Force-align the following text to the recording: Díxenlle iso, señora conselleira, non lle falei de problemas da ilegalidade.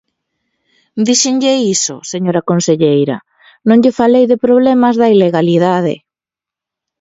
Díxenlle 1.07 1.53
iso, 1.75 1.95
señora 2.11 2.45
conselleira, 2.49 3.17
non 3.67 3.77
lle 3.83 3.97
falei 3.99 4.25
de 4.31 4.41
problemas 4.45 4.95
da 5.01 5.07
ilegalidade. 5.15 5.95